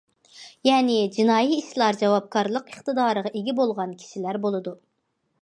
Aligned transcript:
يەنى 0.67 0.95
جىنايى 1.17 1.51
ئىشلار 1.59 1.99
جاۋابكارلىق 1.99 2.73
ئىقتىدارىغا 2.73 3.35
ئىگە 3.41 3.57
بولغان 3.61 3.95
كىشىلەر 4.03 4.43
بولىدۇ. 4.49 4.77